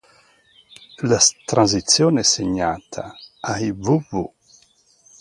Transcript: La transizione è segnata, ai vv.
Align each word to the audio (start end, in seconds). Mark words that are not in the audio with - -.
La 1.03 1.19
transizione 1.45 2.21
è 2.21 2.23
segnata, 2.23 3.13
ai 3.41 3.71
vv. 3.71 4.31